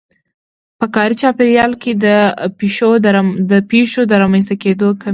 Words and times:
په 0.79 0.85
کاري 0.95 1.15
چاپېريال 1.21 1.71
کې 1.81 1.91
د 3.49 3.53
پېښو 3.73 3.99
د 4.11 4.11
رامنځته 4.23 4.55
کېدو 4.63 4.87
کمی. 5.01 5.09